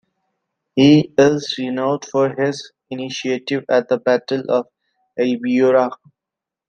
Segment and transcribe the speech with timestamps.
[0.75, 4.65] He is renowned for his initiative at the Battle of
[5.19, 5.91] Albuera.